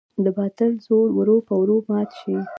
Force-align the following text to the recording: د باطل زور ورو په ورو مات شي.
د 0.23 0.25
باطل 0.37 0.71
زور 0.85 1.07
ورو 1.17 1.37
په 1.47 1.53
ورو 1.61 1.77
مات 1.89 2.09
شي. 2.19 2.35